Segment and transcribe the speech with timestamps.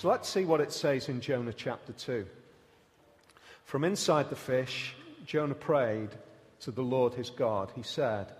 [0.00, 2.24] So let's see what it says in Jonah chapter 2.
[3.66, 4.94] From inside the fish,
[5.26, 6.08] Jonah prayed
[6.60, 7.70] to the Lord his God.
[7.76, 8.32] He said,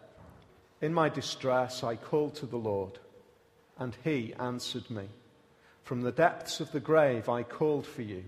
[0.81, 2.99] In my distress I called to the Lord,
[3.79, 5.04] and he answered me.
[5.83, 8.24] From the depths of the grave I called for you,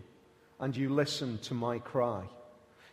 [0.60, 2.24] and you listened to my cry.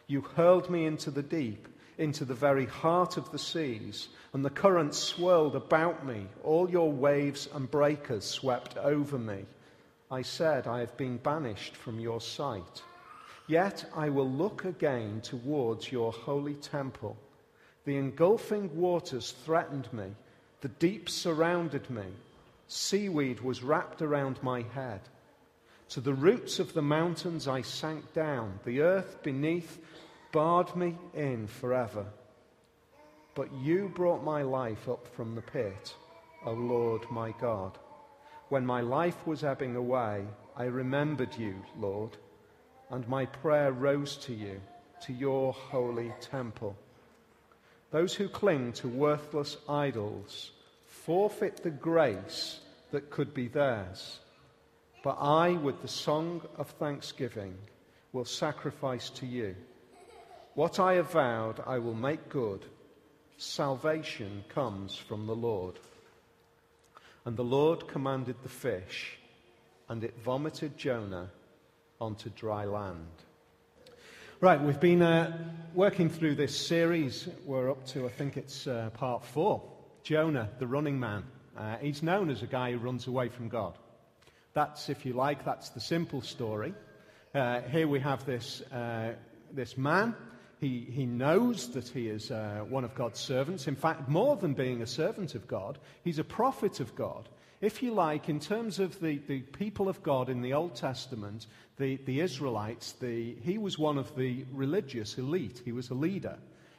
[0.07, 1.67] You hurled me into the deep,
[1.97, 6.27] into the very heart of the seas, and the currents swirled about me.
[6.45, 9.43] All your waves and breakers swept over me.
[10.11, 12.81] I said, I have been banished from your sight.
[13.47, 17.17] Yet I will look again towards your holy temple.
[17.85, 20.15] The engulfing waters threatened me,
[20.61, 22.05] the deep surrounded me.
[22.67, 25.01] Seaweed was wrapped around my head.
[25.89, 28.59] To the roots of the mountains I sank down.
[28.65, 29.79] The earth beneath
[30.31, 32.05] barred me in forever.
[33.33, 35.95] But you brought my life up from the pit,
[36.45, 37.77] O Lord my God.
[38.49, 40.25] When my life was ebbing away,
[40.57, 42.17] I remembered you, Lord,
[42.89, 44.59] and my prayer rose to you,
[45.03, 46.75] to your holy temple.
[47.91, 50.51] Those who cling to worthless idols
[50.85, 52.59] forfeit the grace
[52.91, 54.19] that could be theirs.
[55.03, 57.55] But I, with the song of thanksgiving,
[58.11, 59.55] will sacrifice to you.
[60.55, 62.65] What I have vowed, I will make good.
[63.37, 65.79] Salvation comes from the Lord.
[67.25, 69.17] And the Lord commanded the fish,
[69.87, 71.29] and it vomited Jonah
[71.99, 73.07] onto dry land.
[74.41, 75.37] Right, we've been uh,
[75.73, 77.27] working through this series.
[77.45, 79.61] We're up to, I think it's uh, part four.
[80.03, 81.23] Jonah, the running man.
[81.57, 83.77] Uh, he's known as a guy who runs away from God.
[84.53, 86.73] That's, if you like, that's the simple story.
[87.35, 89.11] Uh, here we have this, uh,
[89.51, 90.15] this man.
[90.59, 93.67] He, he knows that he is uh, one of God's servants.
[93.67, 97.29] In fact, more than being a servant of God, he's a prophet of God.
[97.61, 101.47] If you like, in terms of the, the people of God in the Old Testament,
[101.77, 105.61] the, the Israelites, the, he was one of the religious elite.
[105.63, 106.37] He was a leader.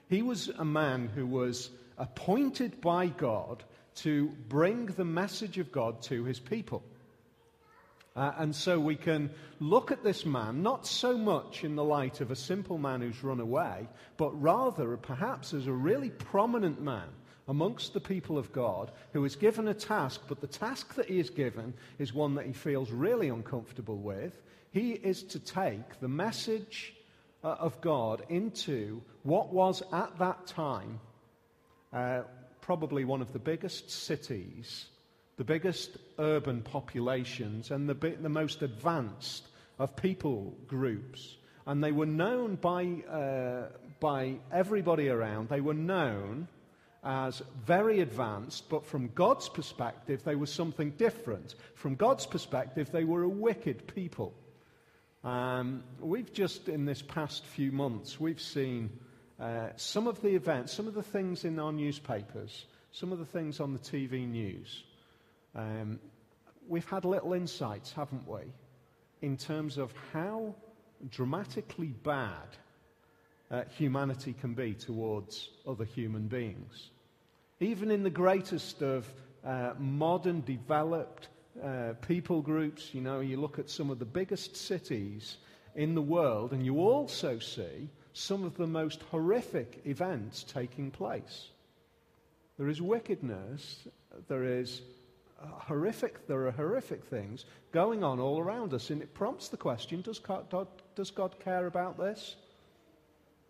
[0.08, 3.62] He was a man who was appointed by God
[3.96, 6.82] to bring the message of God to his people.
[8.16, 12.20] Uh, and so we can look at this man not so much in the light
[12.20, 17.08] of a simple man who's run away, but rather perhaps as a really prominent man
[17.48, 21.18] amongst the people of God who is given a task, but the task that he
[21.18, 24.40] is given is one that he feels really uncomfortable with.
[24.72, 26.94] He is to take the message
[27.42, 31.00] uh, of God into what was at that time
[31.92, 32.22] uh,
[32.60, 34.86] probably one of the biggest cities,
[35.40, 41.38] the biggest urban populations, and the, the most advanced of people groups.
[41.66, 43.68] And they were known by, uh,
[44.00, 45.48] by everybody around.
[45.48, 46.46] They were known
[47.02, 51.54] as very advanced, but from God's perspective, they were something different.
[51.74, 54.34] From God's perspective, they were a wicked people.
[55.24, 58.90] Um, we've just, in this past few months, we've seen
[59.40, 63.24] uh, some of the events, some of the things in our newspapers, some of the
[63.24, 64.84] things on the TV news.
[65.54, 65.98] Um,
[66.68, 68.42] we've had little insights, haven't we,
[69.22, 70.54] in terms of how
[71.10, 72.56] dramatically bad
[73.50, 76.90] uh, humanity can be towards other human beings.
[77.58, 79.06] Even in the greatest of
[79.44, 81.28] uh, modern, developed
[81.62, 85.38] uh, people groups, you know, you look at some of the biggest cities
[85.74, 91.48] in the world, and you also see some of the most horrific events taking place.
[92.58, 93.88] There is wickedness,
[94.28, 94.82] there is
[95.46, 100.02] horrific, there are horrific things going on all around us, and it prompts the question
[100.02, 102.36] does God, does God care about this?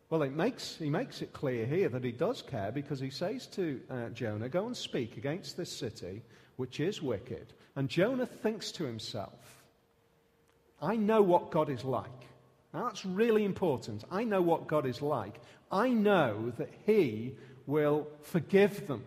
[0.08, 3.46] Well, it makes, he makes it clear here that he does care because he says
[3.48, 6.22] to uh, Jonah, Go and speak against this city,
[6.56, 7.52] which is wicked.
[7.76, 9.62] And Jonah thinks to himself,
[10.82, 12.10] I know what God is like.
[12.74, 14.04] Now, that's really important.
[14.10, 15.40] I know what God is like.
[15.70, 17.36] I know that he
[17.66, 19.04] will forgive them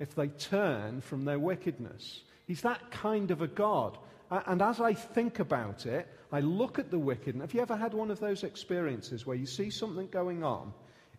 [0.00, 2.22] if they turn from their wickedness.
[2.46, 3.96] He's that kind of a God.
[4.30, 7.36] And as I think about it, I look at the wicked.
[7.36, 10.72] Have you ever had one of those experiences where you see something going on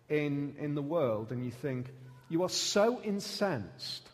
[0.08, 1.86] in, in the world and you think,
[2.28, 4.08] you are so incensed?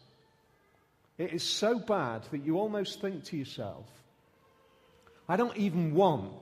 [1.16, 3.86] It is so bad that you almost think to yourself,
[5.28, 6.32] I don't even want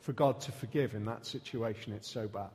[0.00, 1.92] for God to forgive in that situation.
[1.92, 2.50] It's so bad.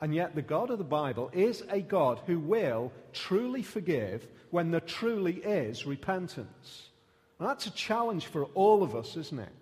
[0.00, 4.70] And yet, the God of the Bible is a God who will truly forgive when
[4.70, 6.90] there truly is repentance.
[7.38, 9.52] And that's a challenge for all of us, isn't it?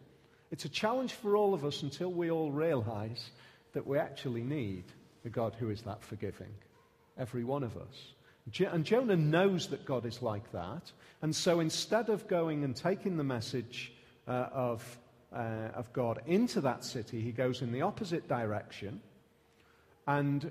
[0.51, 3.31] It's a challenge for all of us until we all realize
[3.73, 4.85] that we actually need
[5.25, 6.55] a God who is that forgiving.
[7.17, 8.15] Every one of us.
[8.71, 10.93] And Jonah knows that God is like that.
[11.23, 13.93] And so instead of going and taking the message
[14.29, 14.99] uh, of,
[15.33, 19.01] uh, of God into that city, he goes in the opposite direction
[20.07, 20.51] and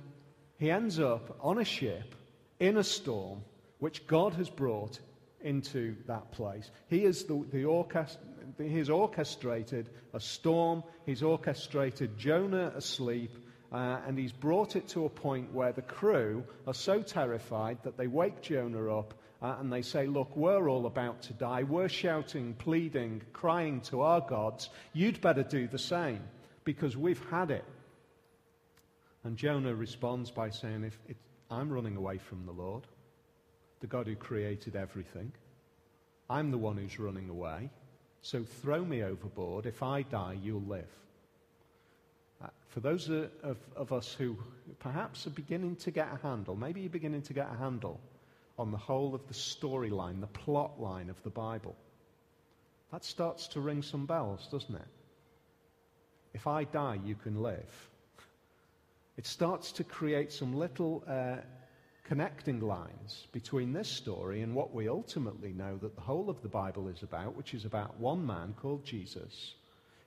[0.58, 2.16] he ends up on a ship
[2.60, 3.42] in a storm
[3.80, 5.00] which God has brought
[5.42, 6.72] into that place.
[6.88, 8.18] He is the, the orchest-
[8.58, 13.32] he has orchestrated a storm, he's orchestrated Jonah asleep,
[13.72, 17.98] uh, and he's brought it to a point where the crew are so terrified that
[17.98, 21.64] they wake Jonah up uh, and they say, Look, we're all about to die.
[21.64, 24.70] We're shouting, pleading, crying to our gods.
[24.94, 26.22] You'd better do the same
[26.64, 27.66] because we've had it.
[29.24, 31.18] And Jonah responds by saying, if
[31.50, 32.84] I'm running away from the Lord,
[33.80, 35.31] the God who created everything.
[36.30, 37.70] I'm the one who's running away.
[38.22, 39.66] So throw me overboard.
[39.66, 40.88] If I die, you'll live.
[42.42, 44.38] Uh, for those of, of, of us who
[44.80, 48.00] perhaps are beginning to get a handle, maybe you're beginning to get a handle
[48.58, 51.75] on the whole of the storyline, the plot line of the Bible,
[52.92, 54.88] that starts to ring some bells, doesn't it?
[56.34, 57.90] If I die, you can live.
[59.18, 61.38] It starts to create some little uh,
[62.06, 66.50] connecting lines between this story and what we ultimately know that the whole of the
[66.50, 69.56] Bible is about, which is about one man called Jesus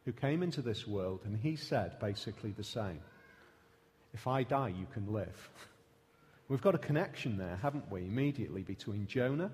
[0.05, 3.01] who came into this world and he said basically the same
[4.15, 5.51] If I die, you can live.
[6.49, 9.51] We've got a connection there, haven't we, immediately between Jonah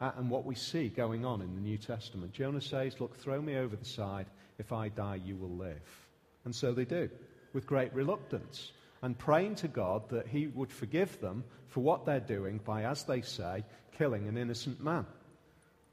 [0.00, 2.32] and what we see going on in the New Testament.
[2.32, 4.26] Jonah says, Look, throw me over the side.
[4.58, 6.08] If I die, you will live.
[6.44, 7.10] And so they do,
[7.52, 12.20] with great reluctance and praying to God that He would forgive them for what they're
[12.20, 13.64] doing by, as they say,
[13.96, 15.06] killing an innocent man.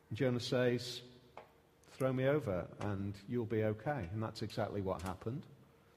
[0.10, 1.02] And Jonah says,
[1.92, 4.08] Throw me over and you'll be okay.
[4.14, 5.44] And that's exactly what happened.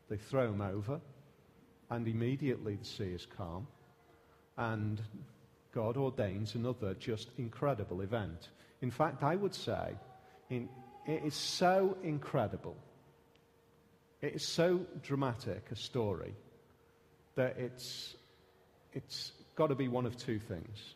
[0.09, 1.01] They throw him over,
[1.89, 3.69] and immediately the sea is calm.
[4.57, 5.01] And
[5.73, 8.49] God ordains another just incredible event.
[8.83, 9.95] In fact, I would say
[10.49, 10.69] in,
[11.07, 12.77] it is so incredible,
[14.23, 16.35] it is so dramatic a story
[17.37, 18.15] that it's,
[18.93, 20.95] it's got to be one of two things.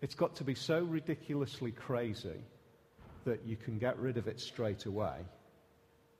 [0.00, 2.40] It's got to be so ridiculously crazy
[3.24, 5.16] that you can get rid of it straight away,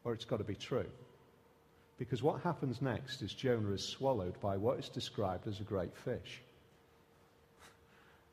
[0.05, 0.89] or it's got to be true.
[1.99, 5.97] Because what happens next is Jonah is swallowed by what is described as a great
[5.97, 6.43] fish.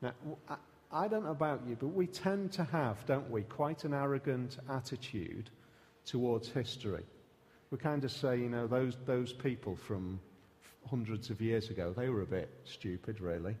[0.02, 0.12] Now,
[0.92, 4.58] I don't know about you, but we tend to have, don't we, quite an arrogant
[4.68, 5.48] attitude
[6.04, 7.04] towards history.
[7.70, 10.20] We kind of say, you know, those, those people from
[10.88, 13.56] hundreds of years ago, they were a bit stupid, really.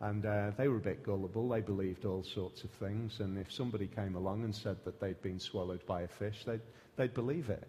[0.00, 1.48] And uh, they were a bit gullible.
[1.48, 3.20] They believed all sorts of things.
[3.20, 6.60] And if somebody came along and said that they'd been swallowed by a fish, they'd,
[6.96, 7.66] they'd believe it.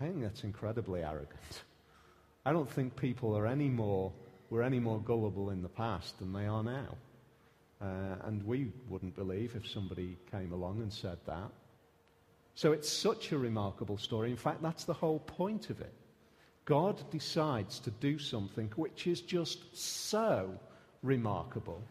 [0.00, 1.62] I think that's incredibly arrogant.
[2.46, 4.12] I don't think people are any more,
[4.50, 6.96] were any more gullible in the past than they are now.
[7.80, 11.50] Uh, and we wouldn't believe if somebody came along and said that.
[12.54, 14.30] So it's such a remarkable story.
[14.30, 15.92] In fact, that's the whole point of it.
[16.64, 20.50] God decides to do something which is just so
[21.02, 21.82] remarkable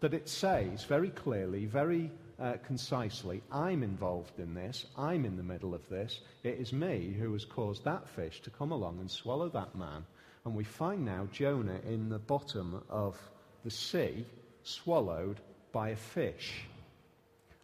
[0.00, 5.42] that it says very clearly, very uh, concisely, I'm involved in this, I'm in the
[5.42, 9.10] middle of this, it is me who has caused that fish to come along and
[9.10, 10.04] swallow that man.
[10.44, 13.18] And we find now Jonah in the bottom of
[13.62, 14.24] the sea,
[14.62, 15.40] swallowed
[15.70, 16.62] by a fish.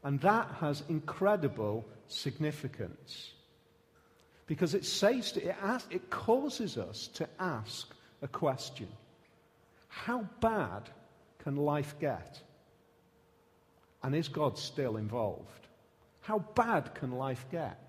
[0.05, 3.33] And that has incredible significance.
[4.47, 5.57] Because it says, to, it,
[5.91, 8.89] it causes us to ask a question.
[9.89, 10.89] How bad
[11.39, 12.41] can life get?
[14.03, 15.67] And is God still involved?
[16.21, 17.81] How bad can life get?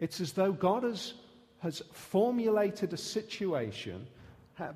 [0.00, 1.14] It's as though God has,
[1.60, 4.06] has formulated a situation,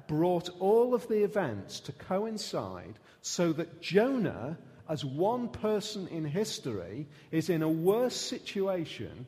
[0.08, 4.58] brought all of the events to coincide so that Jonah,
[4.88, 9.26] as one person in history, is in a worse situation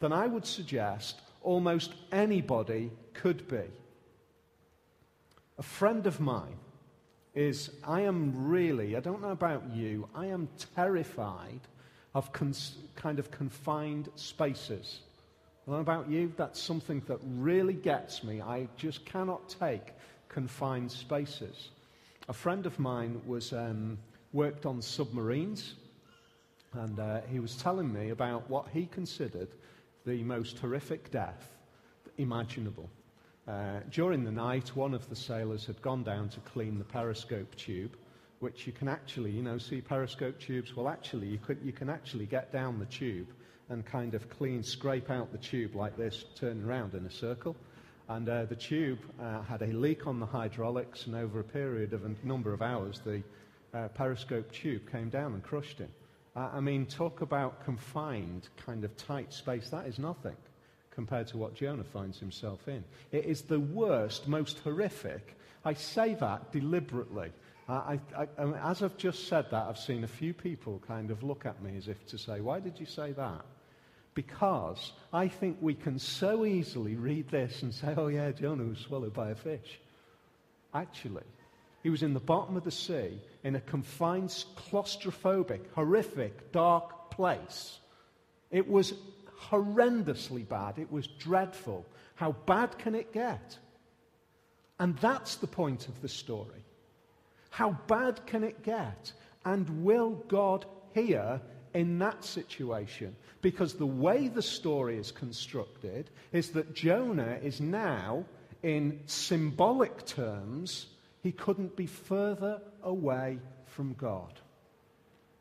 [0.00, 3.64] than I would suggest almost anybody could be.
[5.58, 6.56] A friend of mine
[7.34, 11.60] is, I am really, I don't know about you, I am terrified
[12.14, 15.00] of cons- kind of confined spaces.
[15.66, 18.40] I don't know about you, that's something that really gets me.
[18.40, 19.92] I just cannot take
[20.28, 21.68] confined spaces.
[22.28, 23.98] A friend of mine was um,
[24.32, 25.74] worked on submarines,
[26.72, 29.48] and uh, he was telling me about what he considered
[30.06, 31.56] the most horrific death
[32.18, 32.88] imaginable.
[33.48, 37.54] Uh, during the night, one of the sailors had gone down to clean the periscope
[37.56, 37.96] tube,
[38.38, 40.76] which you can actually, you know, see periscope tubes.
[40.76, 43.28] Well, actually, you, could, you can actually get down the tube
[43.68, 47.56] and kind of clean, scrape out the tube like this, turn around in a circle.
[48.08, 51.92] And uh, the tube uh, had a leak on the hydraulics, and over a period
[51.92, 53.22] of a number of hours, the,
[53.74, 55.90] uh, periscope tube came down and crushed him.
[56.36, 59.70] Uh, I mean, talk about confined, kind of tight space.
[59.70, 60.36] That is nothing
[60.90, 62.84] compared to what Jonah finds himself in.
[63.12, 65.36] It is the worst, most horrific.
[65.64, 67.32] I say that deliberately.
[67.68, 71.22] I, I, I, as I've just said that, I've seen a few people kind of
[71.22, 73.44] look at me as if to say, Why did you say that?
[74.14, 78.78] Because I think we can so easily read this and say, Oh, yeah, Jonah was
[78.78, 79.80] swallowed by a fish.
[80.74, 81.24] Actually,
[81.82, 87.78] he was in the bottom of the sea in a confined, claustrophobic, horrific, dark place.
[88.50, 88.94] It was
[89.50, 90.78] horrendously bad.
[90.78, 91.86] It was dreadful.
[92.14, 93.58] How bad can it get?
[94.78, 96.64] And that's the point of the story.
[97.50, 99.12] How bad can it get?
[99.44, 101.40] And will God hear
[101.74, 103.16] in that situation?
[103.42, 108.24] Because the way the story is constructed is that Jonah is now,
[108.62, 110.86] in symbolic terms,
[111.22, 114.32] he couldn't be further away from God.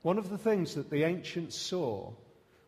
[0.01, 2.11] One of the things that the ancients saw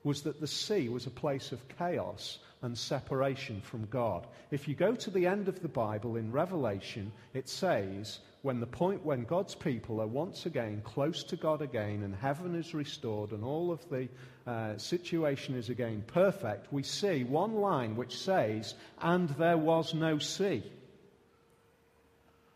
[0.03, 4.27] was that the sea was a place of chaos and separation from God.
[4.51, 8.67] If you go to the end of the Bible in Revelation, it says, when the
[8.67, 13.31] point when God's people are once again close to God again and heaven is restored
[13.31, 14.09] and all of the
[14.47, 20.17] uh, situation is again perfect, we see one line which says, and there was no
[20.17, 20.63] sea.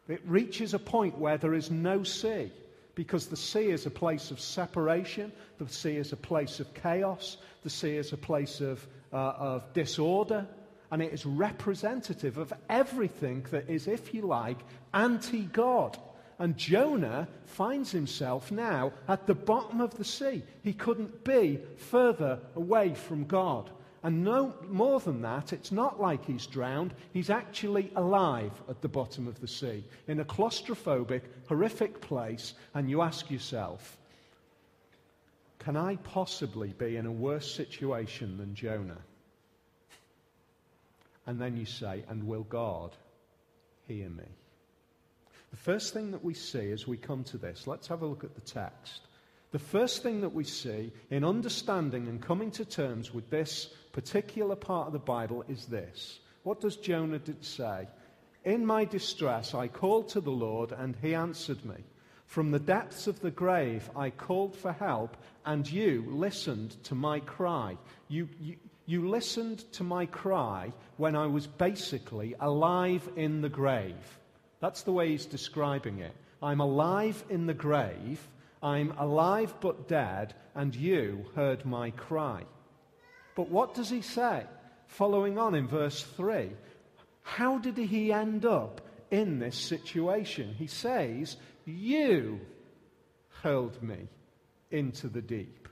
[0.07, 2.51] It reaches a point where there is no sea
[2.93, 7.37] because the sea is a place of separation, the sea is a place of chaos,
[7.63, 10.47] the sea is a place of, uh, of disorder,
[10.91, 14.59] and it is representative of everything that is, if you like,
[14.93, 15.97] anti God.
[16.37, 20.43] And Jonah finds himself now at the bottom of the sea.
[20.63, 23.69] He couldn't be further away from God.
[24.05, 26.93] And no more than that, it's not like he's drowned.
[27.11, 32.53] He's actually alive at the bottom of the sea in a claustrophobic, horrific place.
[32.75, 33.97] And you ask yourself,
[35.57, 39.01] can I possibly be in a worse situation than Jonah?
[41.25, 42.91] And then you say, and will God
[43.87, 44.29] hear me?
[45.49, 48.23] The first thing that we see as we come to this, let's have a look
[48.23, 49.01] at the text.
[49.55, 54.53] The first thing that we see in understanding and coming to terms with this particular
[54.53, 56.19] part of the Bible is this.
[56.43, 57.87] What does Jonah say?
[58.43, 61.77] In my distress, I called to the Lord, and he answered me.
[62.25, 67.21] From the depths of the grave, I called for help, and you listened to my
[67.21, 67.77] cry.
[68.09, 74.19] You, you, you listened to my cry when I was basically alive in the grave.
[74.59, 76.13] That's the way he's describing it.
[76.43, 78.19] I'm alive in the grave,
[78.65, 82.41] I'm alive but dead, and you heard my cry.
[83.35, 84.43] But what does he say?
[84.87, 86.49] Following on in verse 3,
[87.21, 88.81] how did he end up
[89.11, 90.55] in this situation?
[90.57, 92.41] He says, You
[93.43, 94.07] hurled me
[94.71, 95.69] into the deep,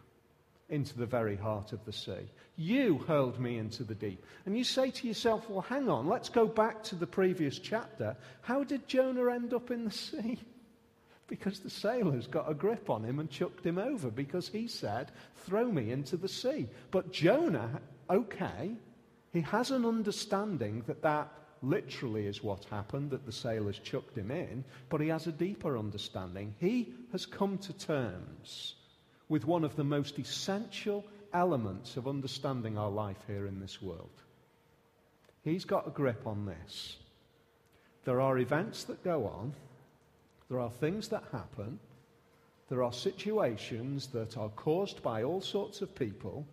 [0.70, 2.30] into the very heart of the sea.
[2.58, 4.24] You hurled me into the deep.
[4.46, 8.16] And you say to yourself, Well, hang on, let's go back to the previous chapter.
[8.42, 10.38] How did Jonah end up in the sea?
[11.34, 15.12] Because the sailors got a grip on him and chucked him over because he said,
[15.36, 16.68] Throw me into the sea.
[16.92, 18.76] But Jonah, okay,
[19.32, 21.32] he has an understanding that that
[21.64, 25.76] literally is what happened, that the sailors chucked him in, but he has a deeper
[25.76, 26.54] understanding.
[26.60, 28.76] He has come to terms
[29.28, 34.22] with one of the most essential elements of understanding our life here in this world.
[35.42, 36.98] He's got a grip on this.
[38.06, 39.56] There are events that go on
[40.50, 41.80] there are things that happen.
[42.70, 46.46] There are situations that are caused by all sorts of people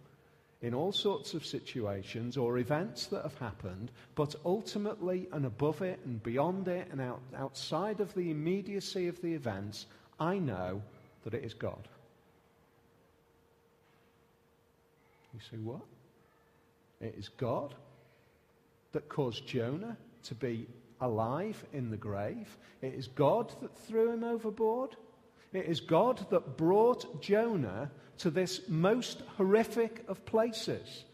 [0.63, 5.99] in all sorts of situations or events that have happened, but ultimately and above it
[6.05, 9.87] and beyond it and out, outside of the immediacy of the events,
[10.19, 10.83] I know
[11.25, 11.89] that it is God.
[15.33, 15.81] You say, what?
[17.01, 17.75] It is God
[18.93, 20.67] that caused Jonah to be
[21.01, 22.57] alive in the grave.
[22.83, 24.97] It is God that threw him overboard.
[25.53, 31.05] It is God that brought Jonah to this most horrific of places.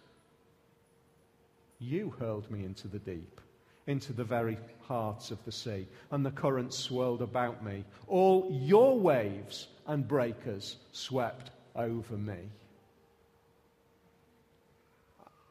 [1.79, 3.41] You hurled me into the deep,
[3.87, 7.85] into the very hearts of the sea, and the currents swirled about me.
[8.09, 12.51] All your waves and breakers swept over me.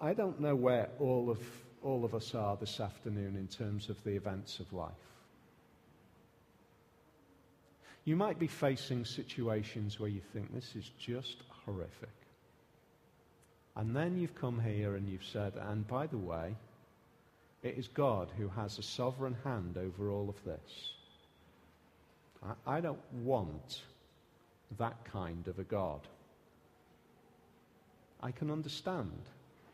[0.02, 1.40] I don't know where all of
[1.86, 4.92] all of us are this afternoon in terms of the events of life.
[8.06, 12.10] You might be facing situations where you think this is just horrific.
[13.76, 16.56] And then you've come here and you've said, and by the way,
[17.62, 20.90] it is God who has a sovereign hand over all of this.
[22.44, 23.82] I, I don't want
[24.80, 26.02] that kind of a God.
[28.22, 29.22] I can understand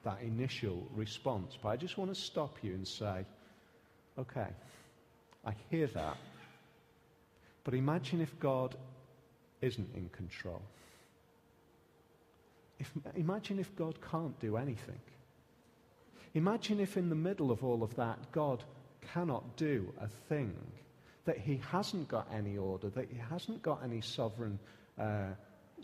[0.03, 3.25] that initial response, but I just want to stop you and say,
[4.17, 4.47] okay,
[5.45, 6.17] I hear that,
[7.63, 8.75] but imagine if God
[9.61, 10.61] isn't in control.
[12.79, 14.99] If, imagine if God can't do anything.
[16.33, 18.63] Imagine if, in the middle of all of that, God
[19.13, 20.55] cannot do a thing,
[21.25, 24.57] that He hasn't got any order, that He hasn't got any sovereign
[24.99, 25.29] uh,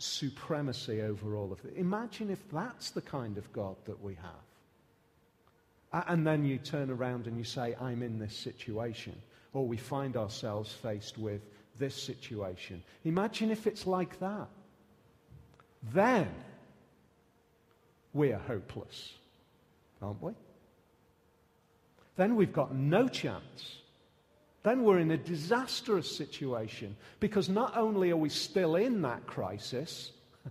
[0.02, 1.74] supremacy over all of it.
[1.76, 6.06] Imagine if that's the kind of God that we have.
[6.08, 9.14] And then you turn around and you say, I'm in this situation.
[9.52, 11.40] Or we find ourselves faced with
[11.78, 12.82] this situation.
[13.04, 14.48] Imagine if it's like that.
[15.94, 16.28] Then
[18.12, 19.14] we're hopeless,
[20.02, 20.32] aren't we?
[22.16, 23.78] Then we've got no chance.
[24.62, 30.10] Then we're in a disastrous situation because not only are we still in that crisis,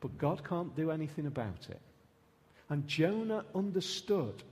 [0.00, 1.80] but God can't do anything about it.
[2.70, 4.42] And Jonah understood.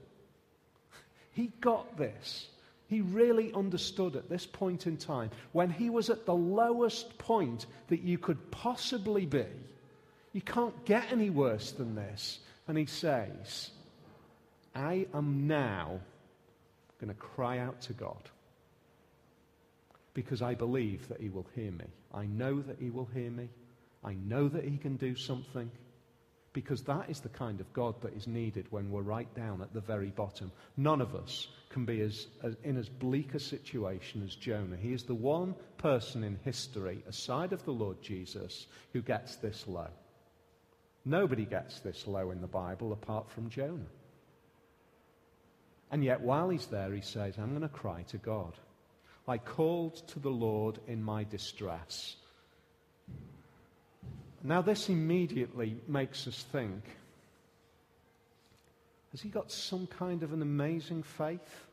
[1.31, 2.47] He got this.
[2.87, 7.65] He really understood at this point in time, when he was at the lowest point
[7.87, 9.47] that you could possibly be.
[10.31, 12.39] You can't get any worse than this.
[12.67, 13.71] And he says,
[14.75, 15.99] I am now
[17.01, 18.29] going to cry out to God
[20.13, 21.85] because I believe that he will hear me.
[22.13, 23.49] I know that he will hear me.
[24.03, 25.71] I know that he can do something
[26.53, 29.73] because that is the kind of God that is needed when we're right down at
[29.73, 30.51] the very bottom.
[30.77, 34.77] None of us can be as, as, in as bleak a situation as Jonah.
[34.77, 39.67] He is the one person in history, aside of the Lord Jesus, who gets this
[39.67, 39.89] low.
[41.05, 43.89] Nobody gets this low in the Bible apart from Jonah.
[45.91, 48.53] And yet, while he's there, he says, I'm going to cry to God.
[49.27, 52.17] I called to the Lord in my distress.
[54.43, 56.83] Now, this immediately makes us think
[59.13, 61.67] has he got some kind of an amazing faith?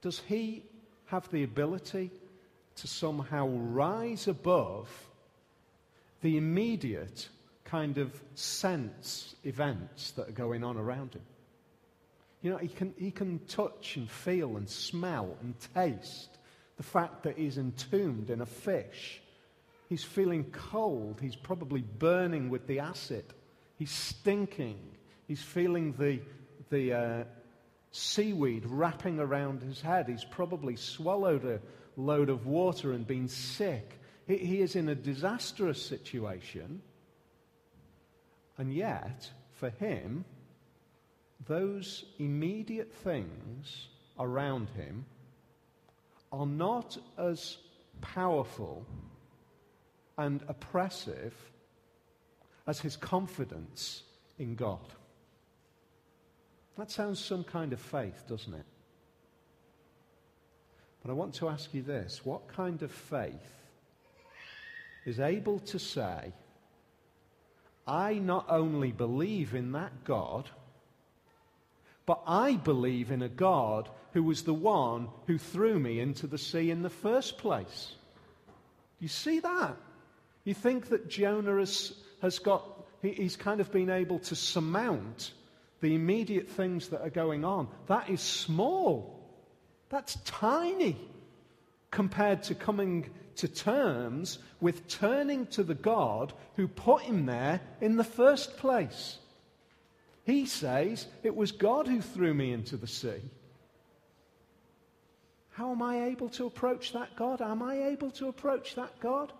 [0.00, 0.62] Does he
[1.06, 2.10] have the ability
[2.76, 4.88] to somehow rise above
[6.22, 7.28] the immediate
[7.64, 11.22] kind of sense events that are going on around him?
[12.44, 16.28] You know, he can, he can touch and feel and smell and taste
[16.76, 19.22] the fact that he's entombed in a fish.
[19.88, 21.20] He's feeling cold.
[21.22, 23.24] He's probably burning with the acid.
[23.78, 24.78] He's stinking.
[25.26, 26.20] He's feeling the,
[26.68, 27.24] the uh,
[27.92, 30.06] seaweed wrapping around his head.
[30.06, 31.60] He's probably swallowed a
[31.96, 33.98] load of water and been sick.
[34.26, 36.82] He, he is in a disastrous situation.
[38.58, 40.26] And yet, for him,
[41.46, 45.04] those immediate things around him
[46.32, 47.58] are not as
[48.00, 48.84] powerful
[50.18, 51.34] and oppressive
[52.66, 54.02] as his confidence
[54.38, 54.80] in God.
[56.76, 58.66] That sounds some kind of faith, doesn't it?
[61.02, 63.52] But I want to ask you this what kind of faith
[65.04, 66.32] is able to say,
[67.86, 70.48] I not only believe in that God,
[72.06, 76.38] but I believe in a God who was the one who threw me into the
[76.38, 77.92] sea in the first place.
[79.00, 79.76] You see that?
[80.44, 82.64] You think that Jonah has, has got,
[83.02, 85.32] he, he's kind of been able to surmount
[85.80, 87.68] the immediate things that are going on.
[87.86, 89.20] That is small.
[89.88, 90.96] That's tiny
[91.90, 97.96] compared to coming to terms with turning to the God who put him there in
[97.96, 99.18] the first place.
[100.24, 103.20] He says, It was God who threw me into the sea.
[105.50, 107.40] How am I able to approach that God?
[107.40, 109.32] Am I able to approach that God?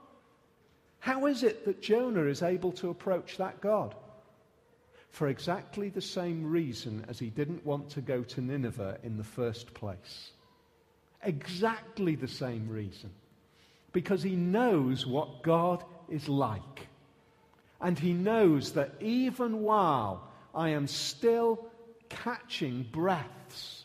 [1.00, 3.94] How is it that Jonah is able to approach that God?
[5.10, 9.24] For exactly the same reason as he didn't want to go to Nineveh in the
[9.24, 10.30] first place.
[11.22, 13.10] Exactly the same reason.
[13.92, 16.88] Because he knows what God is like.
[17.80, 21.66] And he knows that even while I am still
[22.08, 23.84] catching breaths,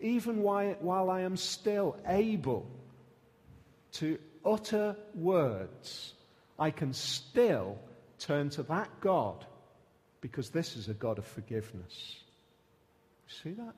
[0.00, 2.66] even while I am still able
[3.92, 6.14] to utter words.
[6.58, 7.78] I can still
[8.18, 9.46] turn to that God
[10.20, 12.16] because this is a God of forgiveness.
[13.42, 13.74] See that?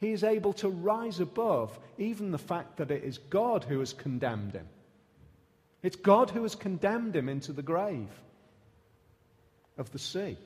[0.00, 3.92] He is able to rise above even the fact that it is God who has
[3.92, 4.68] condemned him.
[5.82, 8.08] It's God who has condemned him into the grave
[9.76, 10.36] of the sea.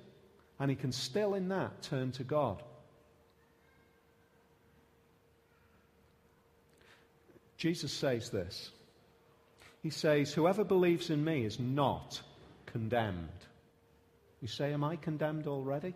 [0.60, 2.62] And he can still, in that, turn to God.
[7.56, 8.70] Jesus says this.
[9.82, 12.20] he says, Whoever believes in me is not
[12.66, 13.28] condemned.
[14.42, 15.94] You say, Am I condemned already?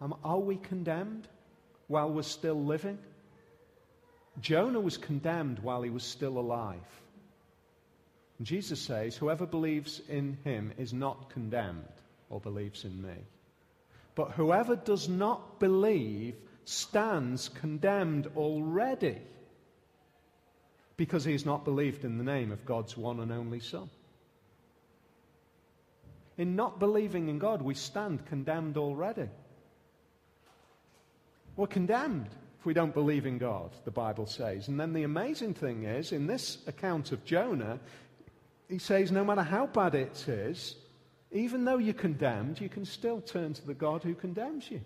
[0.00, 1.28] Am, are we condemned
[1.88, 2.98] while we're still living?
[4.40, 7.02] Jonah was condemned while he was still alive.
[8.42, 11.84] Jesus says, Whoever believes in him is not condemned
[12.30, 13.14] or believes in me.
[14.14, 19.18] But whoever does not believe stands condemned already
[20.96, 23.88] because he has not believed in the name of God's one and only Son.
[26.36, 29.28] In not believing in God, we stand condemned already.
[31.56, 34.68] We're condemned if we don't believe in God, the Bible says.
[34.68, 37.80] And then the amazing thing is, in this account of Jonah,
[38.70, 40.76] he says no matter how bad it is,
[41.32, 44.80] even though you're condemned, you can still turn to the God who condemns you.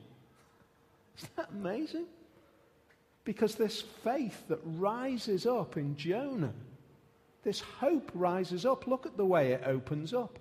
[1.16, 2.06] Isn't that amazing?
[3.24, 6.52] Because this faith that rises up in Jonah,
[7.42, 8.86] this hope rises up.
[8.86, 10.38] Look at the way it opens up.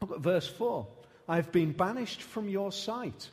[0.00, 0.86] Look at verse 4.
[1.28, 3.28] I've been banished from your sight.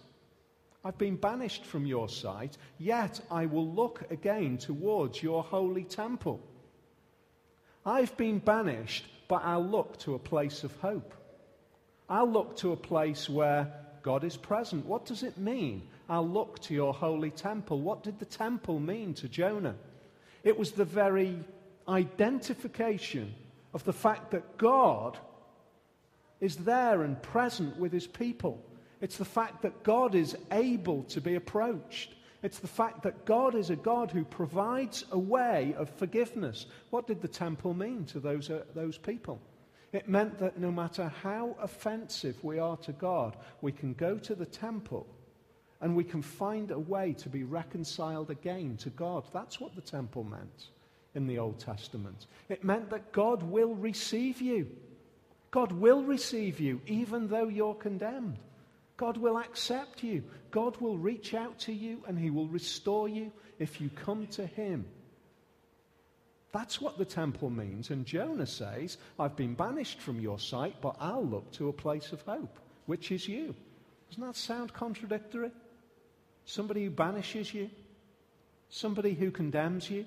[0.84, 6.40] I've been banished from your sight, yet I will look again towards your holy temple.
[7.86, 11.14] I've been banished, but I'll look to a place of hope.
[12.10, 13.72] I'll look to a place where
[14.02, 14.86] God is present.
[14.86, 15.84] What does it mean?
[16.10, 17.82] I'll look to your holy temple.
[17.82, 19.76] What did the temple mean to Jonah?
[20.44, 21.40] It was the very
[21.88, 23.34] identification
[23.74, 25.18] of the fact that God
[26.40, 28.64] is there and present with his people.
[29.02, 32.14] It's the fact that God is able to be approached.
[32.44, 36.68] It's the fact that God is a God who provides a way of forgiveness.
[36.90, 39.42] What did the temple mean to those, uh, those people?
[39.92, 44.36] It meant that no matter how offensive we are to God, we can go to
[44.36, 45.08] the temple
[45.82, 49.24] and we can find a way to be reconciled again to God.
[49.34, 50.68] That's what the temple meant
[51.16, 52.28] in the Old Testament.
[52.50, 54.68] It meant that God will receive you.
[55.52, 58.38] God will receive you even though you're condemned.
[58.98, 60.24] God will accept you.
[60.56, 64.46] God will reach out to you and he will restore you if you come to
[64.48, 64.86] him.
[66.54, 67.90] That's what the temple means.
[67.90, 72.14] And Jonah says, I've been banished from your sight, but I'll look to a place
[72.14, 73.54] of hope, which is you.
[74.10, 75.52] Doesn't that sound contradictory?
[76.46, 77.70] Somebody who banishes you,
[78.70, 80.06] somebody who condemns you.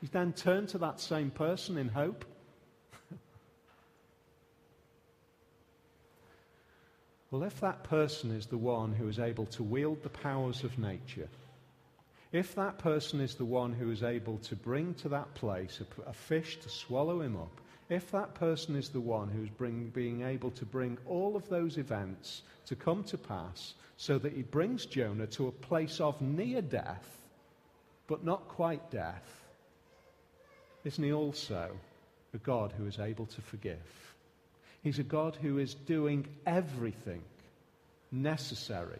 [0.00, 2.24] You then turn to that same person in hope.
[7.30, 10.78] Well, if that person is the one who is able to wield the powers of
[10.78, 11.28] nature,
[12.32, 16.10] if that person is the one who is able to bring to that place a,
[16.10, 20.22] a fish to swallow him up, if that person is the one who's bring, being
[20.22, 24.86] able to bring all of those events to come to pass so that he brings
[24.86, 27.20] Jonah to a place of near death,
[28.06, 29.44] but not quite death,
[30.84, 31.70] isn't he also
[32.32, 34.09] a God who is able to forgive?
[34.82, 37.22] He's a God who is doing everything
[38.10, 38.98] necessary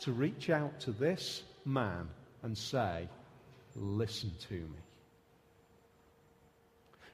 [0.00, 2.08] to reach out to this man
[2.42, 3.08] and say,
[3.74, 4.78] Listen to me.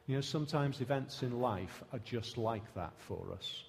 [0.06, 3.64] You know, sometimes events in life are just like that for us.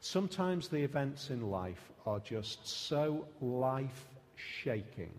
[0.00, 4.08] Sometimes the events in life are just so life
[4.62, 5.12] shaking.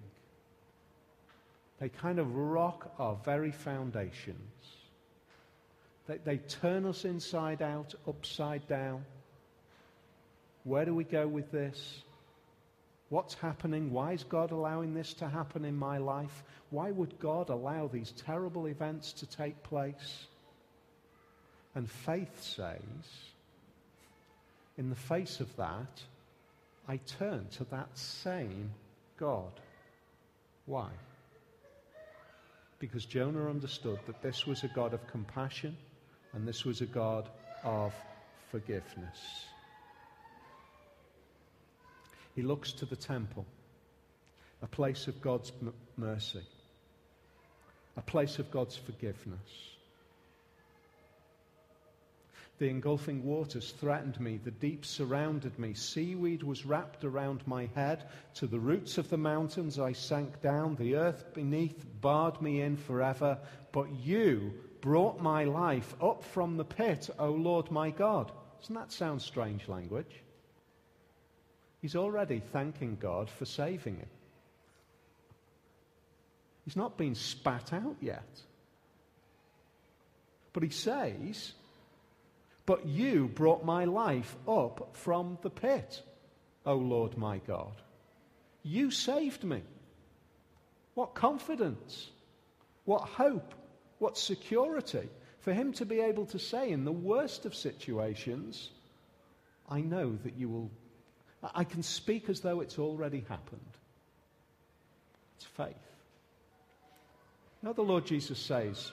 [1.79, 4.37] They kind of rock our very foundations.
[6.07, 9.05] They, they turn us inside out, upside down.
[10.63, 12.01] Where do we go with this?
[13.09, 13.91] What's happening?
[13.91, 16.43] Why is God allowing this to happen in my life?
[16.69, 20.27] Why would God allow these terrible events to take place?
[21.75, 22.79] And faith says,
[24.77, 26.01] in the face of that,
[26.87, 28.71] I turn to that same
[29.17, 29.51] God.
[30.65, 30.89] Why?
[32.79, 35.75] Because Jonah understood that this was a God of compassion
[36.33, 37.29] and this was a God
[37.63, 37.93] of
[38.49, 39.45] forgiveness.
[42.35, 43.45] He looks to the temple,
[44.61, 46.43] a place of God's m- mercy,
[47.97, 49.71] a place of God's forgiveness.
[52.61, 54.37] The engulfing waters threatened me.
[54.37, 55.73] The deep surrounded me.
[55.73, 58.03] Seaweed was wrapped around my head.
[58.35, 60.75] To the roots of the mountains I sank down.
[60.75, 63.39] The earth beneath barred me in forever.
[63.71, 68.31] But you brought my life up from the pit, O Lord my God.
[68.59, 70.21] Doesn't that sound strange language?
[71.81, 74.09] He's already thanking God for saving him.
[76.65, 78.41] He's not been spat out yet.
[80.53, 81.53] But he says,
[82.65, 86.01] But you brought my life up from the pit,
[86.65, 87.73] O Lord my God.
[88.63, 89.63] You saved me.
[90.93, 92.09] What confidence.
[92.85, 93.53] What hope,
[94.01, 95.07] what security
[95.41, 98.69] for him to be able to say, in the worst of situations,
[99.69, 100.71] I know that you will.
[101.55, 103.61] I can speak as though it's already happened.
[105.37, 105.75] It's faith.
[107.63, 108.91] Now, the Lord Jesus says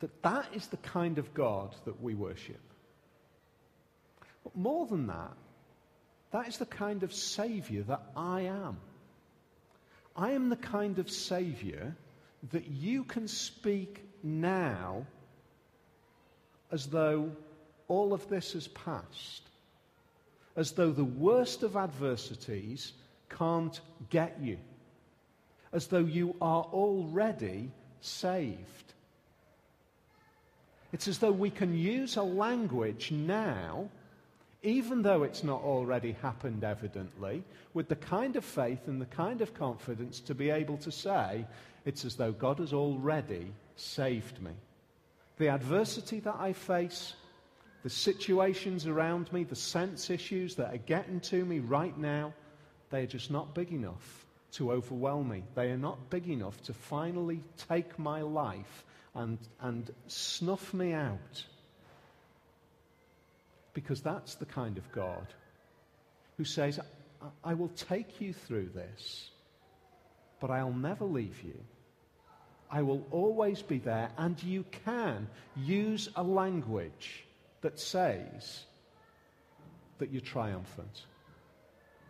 [0.00, 2.60] that that is the kind of God that we worship.
[4.44, 5.36] But more than that,
[6.30, 8.78] that is the kind of Savior that I am.
[10.16, 11.94] I am the kind of Savior
[12.52, 15.04] that you can speak now
[16.70, 17.30] as though
[17.88, 19.48] all of this has passed,
[20.56, 22.92] as though the worst of adversities
[23.30, 24.58] can't get you,
[25.72, 27.70] as though you are already
[28.00, 28.92] saved.
[30.92, 33.88] It's as though we can use a language now,
[34.62, 39.40] even though it's not already happened evidently, with the kind of faith and the kind
[39.40, 41.46] of confidence to be able to say,
[41.88, 44.50] it's as though God has already saved me.
[45.38, 47.14] The adversity that I face,
[47.82, 52.34] the situations around me, the sense issues that are getting to me right now,
[52.90, 55.44] they are just not big enough to overwhelm me.
[55.54, 61.42] They are not big enough to finally take my life and, and snuff me out.
[63.72, 65.26] Because that's the kind of God
[66.36, 66.78] who says,
[67.42, 69.30] I will take you through this,
[70.38, 71.58] but I'll never leave you.
[72.70, 77.24] I will always be there, and you can use a language
[77.62, 78.64] that says
[79.98, 81.04] that you're triumphant,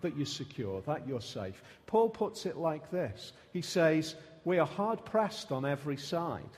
[0.02, 1.62] that you're secure, that you're safe.
[1.86, 6.50] Paul puts it like this He says, We are hard pressed on every side.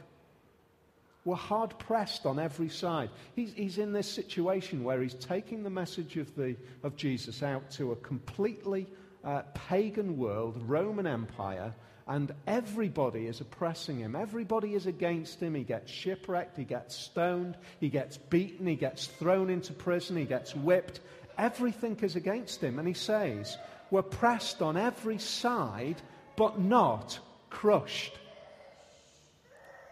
[1.24, 3.10] We're hard pressed on every side.
[3.36, 7.70] He's, he's in this situation where he's taking the message of, the, of Jesus out
[7.72, 8.86] to a completely
[9.22, 11.74] uh, pagan world, Roman Empire,
[12.10, 14.16] and everybody is oppressing him.
[14.16, 15.54] Everybody is against him.
[15.54, 20.24] He gets shipwrecked, he gets stoned, he gets beaten, he gets thrown into prison, he
[20.24, 20.98] gets whipped.
[21.38, 22.80] Everything is against him.
[22.80, 23.56] And he says,
[23.92, 26.02] We're pressed on every side,
[26.34, 28.18] but not crushed.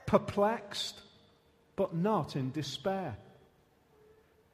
[0.04, 1.00] Perplexed,
[1.76, 3.16] but not in despair.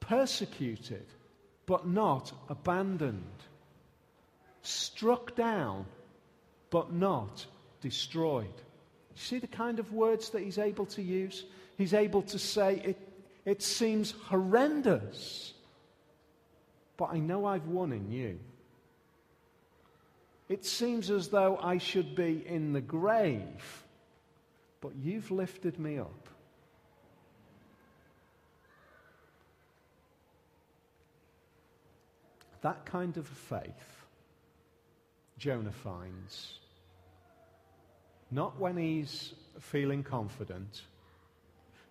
[0.01, 1.07] Persecuted,
[1.65, 3.23] but not abandoned.
[4.61, 5.87] Struck down,
[6.69, 7.47] but not
[7.85, 8.47] destroyed.
[9.13, 11.45] You see the kind of words that he's able to use?
[11.77, 12.97] He's able to say, it,
[13.45, 15.53] it seems horrendous,
[16.97, 18.39] but I know I've won in you.
[20.49, 23.83] It seems as though I should be in the grave,
[24.81, 26.27] but you've lifted me up.
[32.61, 34.07] That kind of faith
[35.37, 36.59] Jonah finds
[38.31, 40.81] not when he's feeling confident,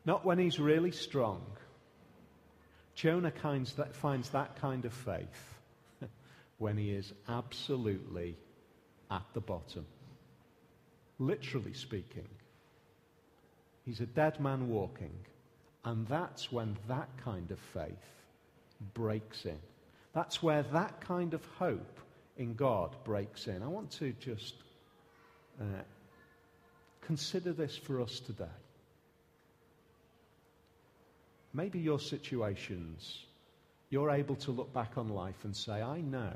[0.05, 1.43] not when he's really strong.
[2.95, 3.75] Jonah finds
[4.31, 5.55] that, kind of faith
[6.59, 8.37] when he is absolutely
[9.11, 9.87] at the bottom.
[11.19, 12.29] Literally speaking,
[13.85, 15.13] he's a dead man walking.
[15.85, 17.93] And that's when that kind of faith
[18.95, 19.59] breaks in.
[20.15, 22.01] That's where that kind of hope
[22.37, 23.63] in God breaks in.
[23.63, 24.55] I want to just
[25.61, 25.83] uh,
[27.07, 28.45] Consider this for us today.
[31.53, 33.27] Maybe your situations,
[33.91, 36.33] you're able to look back on life and say, I know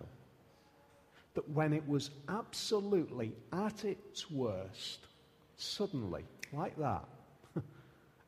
[1.35, 5.07] that when it was absolutely at its worst,
[5.57, 7.05] suddenly, like that,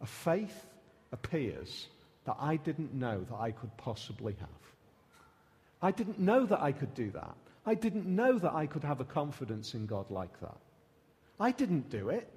[0.01, 0.67] a faith
[1.13, 1.89] appears
[2.25, 4.49] that I didn't know that I could possibly have.
[5.83, 7.37] I didn't know that I could do that.
[7.67, 10.57] I didn't know that I could have a confidence in God like that.
[11.41, 12.29] I didn't do it.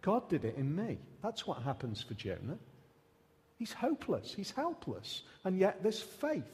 [0.00, 0.98] God did it in me.
[1.22, 2.58] That's what happens for Jonah.
[3.58, 4.32] He's hopeless.
[4.34, 5.22] He's helpless.
[5.44, 6.44] And yet this faith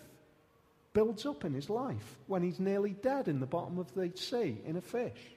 [0.93, 4.59] builds up in his life when he's nearly dead in the bottom of the sea
[4.65, 5.35] in a fish.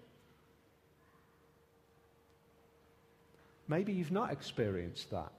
[3.68, 5.32] Maybe you've not experienced that.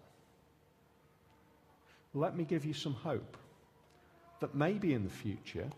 [2.14, 3.36] Let me give you some hope
[4.40, 5.70] that maybe in the future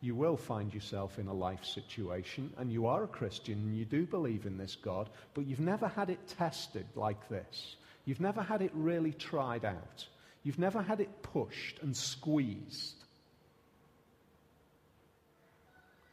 [0.00, 3.84] you will find yourself in a life situation and you are a Christian and you
[3.84, 7.76] do believe in this God, but you've never had it tested like this.
[8.06, 10.06] You've never had it really tried out.
[10.42, 12.94] You've never had it pushed and squeezed.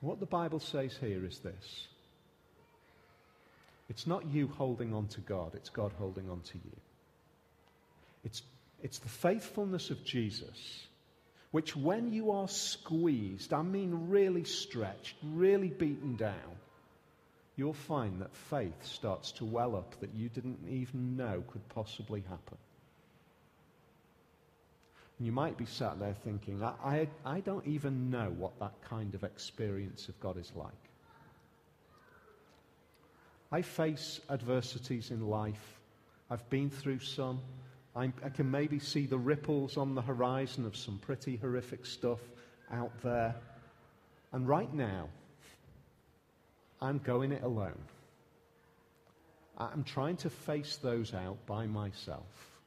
[0.02, 1.88] What the Bible says here is this
[3.89, 6.76] it's not you holding on to God, it's God holding on to you.
[8.26, 8.41] It's,
[8.84, 10.87] it's the faithfulness of Jesus
[11.58, 16.60] which when you are squeezed, I mean really stretched, really beaten down,
[17.56, 22.22] you'll find that faith starts to well up that you didn't even know could possibly
[22.30, 22.60] happen.
[25.17, 28.80] And you might be sat there thinking, I, I, I don't even know what that
[28.88, 30.84] kind of experience of God is like.
[33.52, 35.80] I face adversities in life.
[36.30, 37.39] I've been through some.
[37.98, 42.20] I'm, i can maybe see the ripples on the horizon of some pretty horrific stuff
[42.72, 43.36] out there.
[44.32, 45.10] And right now,
[46.80, 47.82] I'm going it alone.
[49.58, 52.60] I'm trying to face those out by myself.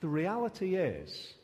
[0.00, 1.34] The reality is,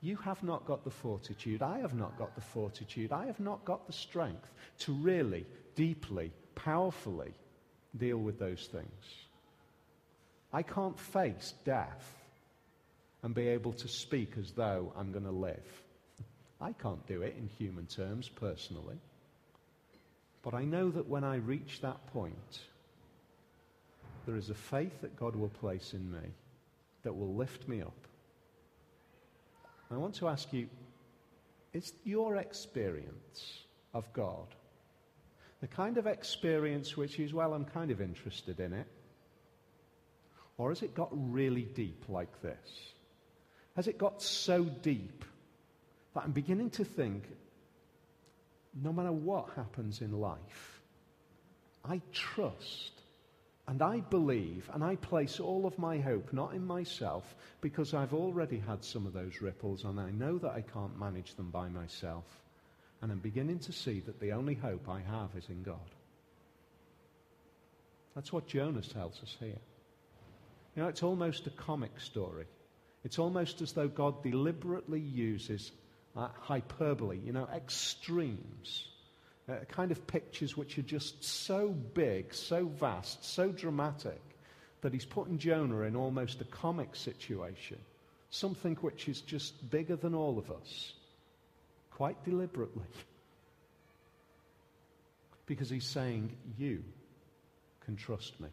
[0.00, 1.60] you have not got the fortitude.
[1.60, 3.10] I have not got the fortitude.
[3.10, 4.48] I have not got the strength
[4.80, 5.44] to really,
[5.74, 7.34] deeply, powerfully
[7.96, 9.27] deal with those things.
[10.52, 12.14] I can't face death
[13.22, 15.82] and be able to speak as though I'm going to live.
[16.60, 18.96] I can't do it in human terms personally.
[20.42, 22.60] But I know that when I reach that point,
[24.26, 26.32] there is a faith that God will place in me
[27.02, 28.06] that will lift me up.
[29.90, 30.68] I want to ask you
[31.72, 34.46] is your experience of God
[35.60, 38.86] the kind of experience which is, well, I'm kind of interested in it?
[40.58, 42.92] Or has it got really deep like this?
[43.76, 45.24] Has it got so deep
[46.14, 47.24] that I'm beginning to think
[48.82, 50.82] no matter what happens in life,
[51.84, 52.92] I trust
[53.68, 58.14] and I believe and I place all of my hope not in myself because I've
[58.14, 61.68] already had some of those ripples and I know that I can't manage them by
[61.68, 62.24] myself.
[63.00, 65.76] And I'm beginning to see that the only hope I have is in God.
[68.16, 69.60] That's what Jonah tells us here.
[70.78, 72.46] You know, it's almost a comic story.
[73.02, 75.72] It's almost as though God deliberately uses
[76.16, 78.86] uh, hyperbole, you know, extremes,
[79.48, 84.20] uh, kind of pictures which are just so big, so vast, so dramatic,
[84.82, 87.78] that he's putting Jonah in almost a comic situation,
[88.30, 90.92] something which is just bigger than all of us,
[91.90, 92.86] quite deliberately.
[95.46, 96.84] Because he's saying, You
[97.84, 98.48] can trust me.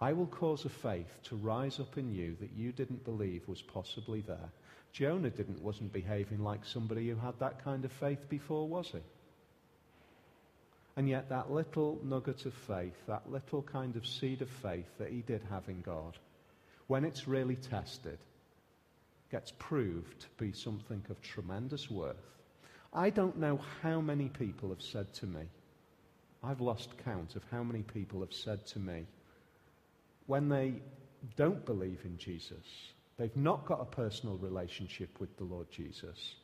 [0.00, 3.62] I will cause a faith to rise up in you that you didn't believe was
[3.62, 4.50] possibly there.
[4.92, 9.00] Jonah didn't, wasn't behaving like somebody who had that kind of faith before, was he?
[10.96, 15.10] And yet, that little nugget of faith, that little kind of seed of faith that
[15.10, 16.16] he did have in God,
[16.86, 18.18] when it's really tested,
[19.30, 22.16] gets proved to be something of tremendous worth.
[22.92, 25.42] I don't know how many people have said to me,
[26.42, 29.06] I've lost count of how many people have said to me,
[30.26, 30.74] when they
[31.36, 36.34] don't believe in Jesus, They've not got a personal relationship with the Lord Jesus.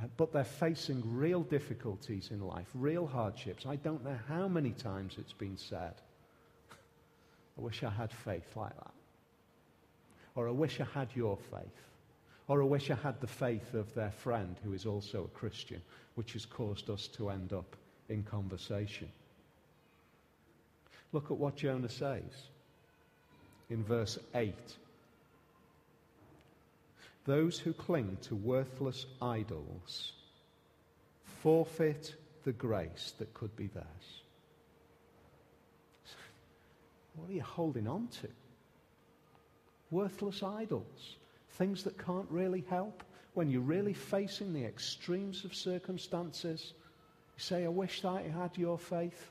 [0.00, 3.66] Uh, but they're facing real difficulties in life, real hardships.
[3.66, 5.94] I don't know how many times it's been said,
[7.58, 8.94] I wish I had faith like that.
[10.34, 11.82] Or I wish I had your faith.
[12.48, 15.82] Or I wish I had the faith of their friend who is also a Christian,
[16.14, 17.76] which has caused us to end up
[18.08, 19.08] in conversation.
[21.12, 22.48] Look at what Jonah says
[23.70, 24.54] in verse 8.
[27.24, 30.12] Those who cling to worthless idols
[31.42, 34.22] forfeit the grace that could be theirs.
[37.14, 38.28] What are you holding on to?
[39.90, 41.16] Worthless idols,
[41.52, 43.02] things that can't really help.
[43.34, 46.72] When you're really facing the extremes of circumstances,
[47.36, 49.30] you say, I wish I had your faith.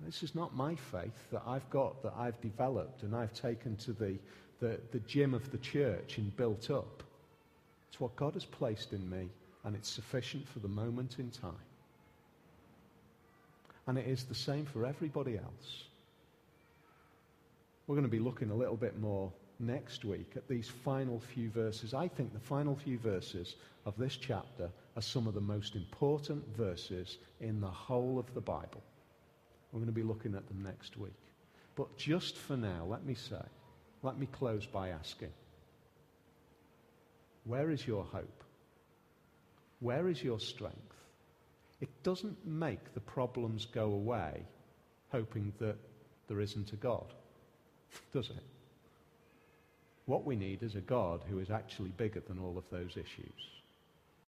[0.00, 3.92] This is not my faith that I've got, that I've developed, and I've taken to
[3.92, 4.16] the,
[4.60, 7.02] the, the gym of the church and built up.
[7.88, 9.28] It's what God has placed in me,
[9.64, 11.52] and it's sufficient for the moment in time.
[13.86, 15.84] And it is the same for everybody else.
[17.86, 21.50] We're going to be looking a little bit more next week at these final few
[21.50, 21.94] verses.
[21.94, 23.56] I think the final few verses
[23.86, 28.40] of this chapter are some of the most important verses in the whole of the
[28.40, 28.82] Bible.
[29.72, 31.12] We're going to be looking at them next week.
[31.76, 33.42] But just for now, let me say,
[34.02, 35.32] let me close by asking
[37.44, 38.44] where is your hope?
[39.80, 40.76] Where is your strength?
[41.80, 44.42] It doesn't make the problems go away
[45.10, 45.76] hoping that
[46.26, 47.06] there isn't a God,
[48.12, 48.44] does it?
[50.06, 53.57] What we need is a God who is actually bigger than all of those issues.